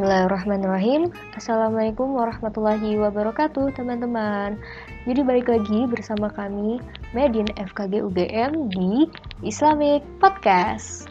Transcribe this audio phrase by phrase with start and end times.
[0.00, 1.12] Bismillahirrahmanirrahim.
[1.36, 4.56] Assalamualaikum warahmatullahi wabarakatuh teman-teman.
[5.04, 6.80] Jadi balik lagi bersama kami
[7.12, 9.04] Medin FKG UGM di
[9.44, 11.04] Islamic Podcast.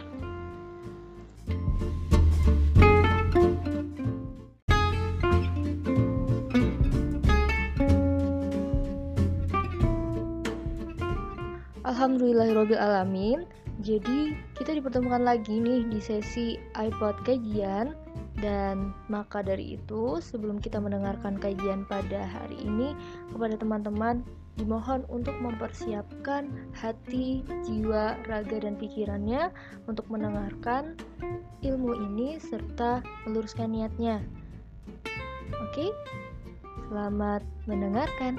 [11.85, 13.45] Alhamdulillahirrohmanirrohim
[13.79, 17.95] Jadi kita dipertemukan lagi nih di sesi iPod kajian
[18.43, 22.91] dan maka dari itu, sebelum kita mendengarkan kajian pada hari ini,
[23.31, 24.19] kepada teman-teman
[24.59, 29.47] dimohon untuk mempersiapkan hati, jiwa, raga, dan pikirannya
[29.87, 30.99] untuk mendengarkan
[31.63, 34.19] ilmu ini serta meluruskan niatnya.
[35.55, 35.95] Oke,
[36.91, 38.35] selamat mendengarkan.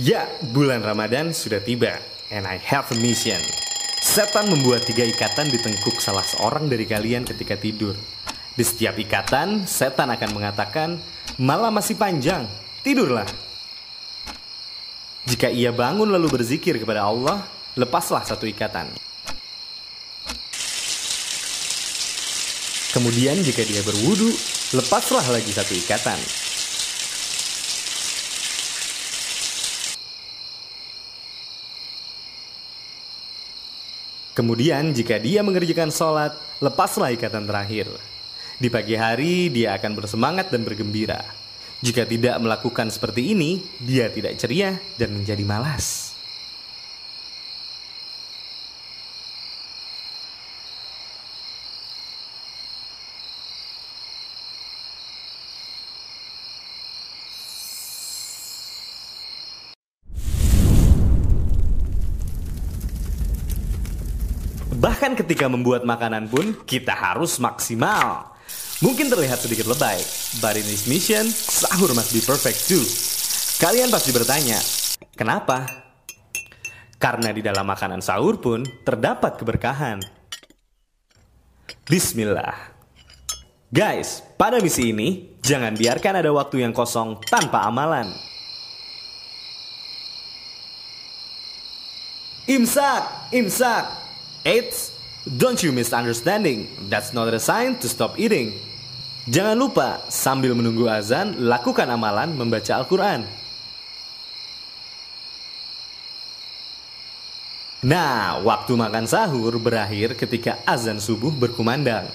[0.00, 2.00] Ya, bulan Ramadan sudah tiba,
[2.32, 3.36] and I have a mission.
[4.00, 7.92] Setan membuat tiga ikatan di tengkuk salah seorang dari kalian ketika tidur.
[8.56, 10.96] Di setiap ikatan, setan akan mengatakan,
[11.36, 12.48] malam masih panjang,
[12.80, 13.28] tidurlah.
[15.28, 17.44] Jika ia bangun lalu berzikir kepada Allah,
[17.76, 18.88] lepaslah satu ikatan.
[22.96, 24.32] Kemudian jika dia berwudu,
[24.80, 26.49] lepaslah lagi satu ikatan.
[34.40, 36.32] Kemudian jika dia mengerjakan sholat,
[36.64, 37.92] lepaslah ikatan terakhir.
[38.56, 41.20] Di pagi hari dia akan bersemangat dan bergembira.
[41.84, 46.09] Jika tidak melakukan seperti ini, dia tidak ceria dan menjadi malas.
[64.80, 68.32] Bahkan ketika membuat makanan pun kita harus maksimal.
[68.80, 70.00] Mungkin terlihat sedikit lebay,
[70.40, 72.80] but in this mission, sahur must be perfect too.
[73.60, 74.56] Kalian pasti bertanya,
[75.12, 75.68] kenapa?
[76.96, 80.00] Karena di dalam makanan sahur pun terdapat keberkahan.
[81.84, 82.56] Bismillah.
[83.68, 88.08] Guys, pada misi ini, jangan biarkan ada waktu yang kosong tanpa amalan.
[92.48, 93.99] Imsak, imsak.
[94.40, 94.96] Eits,
[95.28, 96.64] don't you misunderstanding.
[96.88, 98.56] That's not a sign to stop eating.
[99.28, 103.28] Jangan lupa, sambil menunggu azan, lakukan amalan membaca Al-Quran.
[107.84, 112.08] Nah, waktu makan sahur berakhir ketika azan subuh berkumandang.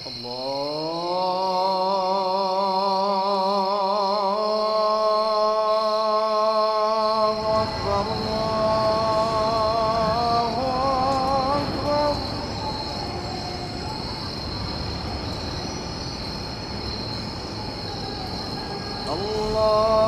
[19.25, 20.04] الله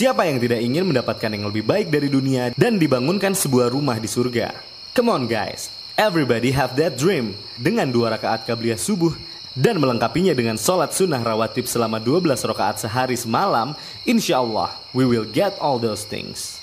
[0.00, 4.08] Siapa yang tidak ingin mendapatkan yang lebih baik dari dunia dan dibangunkan sebuah rumah di
[4.08, 4.56] surga?
[4.96, 7.36] Come on guys, everybody have that dream.
[7.60, 9.12] Dengan dua rakaat kabliyah subuh
[9.52, 13.76] dan melengkapinya dengan sholat sunnah rawatib selama 12 rakaat sehari semalam,
[14.08, 16.59] insya Allah we will get all those things.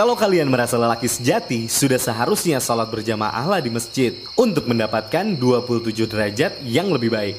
[0.00, 6.56] Kalau kalian merasa lelaki sejati, sudah seharusnya sholat berjamaahlah di masjid untuk mendapatkan 27 derajat
[6.64, 7.36] yang lebih baik.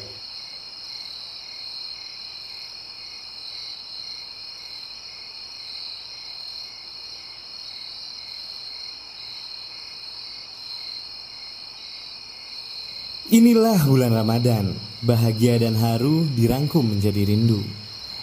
[13.33, 17.65] Inilah bulan Ramadan, bahagia dan haru dirangkum menjadi rindu.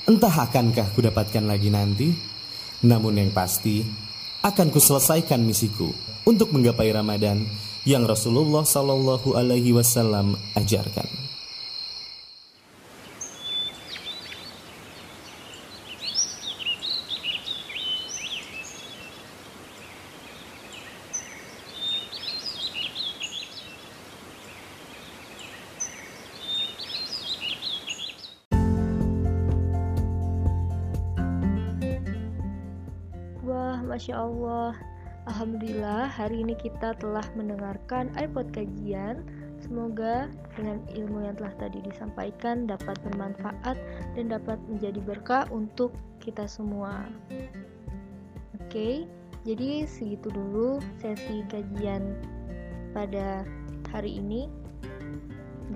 [0.07, 2.15] Entah akankah kudapatkan lagi nanti,
[2.87, 4.07] namun yang pasti
[4.43, 5.91] akan kuselesaikan misiku
[6.23, 7.47] untuk menggapai Ramadan
[7.89, 11.28] yang Rasulullah Shallallahu Alaihi Wasallam ajarkan.
[33.85, 34.75] Masya Allah.
[35.29, 39.23] Alhamdulillah hari ini kita telah mendengarkan iPod kajian.
[39.61, 43.77] Semoga dengan ilmu yang telah tadi disampaikan dapat bermanfaat
[44.17, 45.93] dan dapat menjadi berkah untuk
[46.23, 47.05] kita semua.
[48.65, 49.05] Oke,
[49.45, 52.17] jadi segitu dulu sesi kajian
[52.97, 53.45] pada
[53.93, 54.49] hari ini.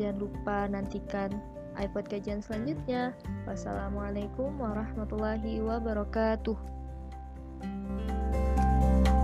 [0.01, 1.29] Jangan lupa nantikan
[1.77, 3.13] iPod kajian selanjutnya.
[3.45, 6.82] Wassalamualaikum warahmatullahi wabarakatuh.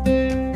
[0.08, 0.47] Thank you.